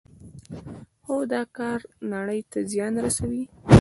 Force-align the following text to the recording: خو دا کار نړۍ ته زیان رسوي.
خو 1.03 1.15
دا 1.33 1.41
کار 1.57 1.79
نړۍ 2.13 2.41
ته 2.51 2.59
زیان 2.71 2.93
رسوي. 3.03 3.43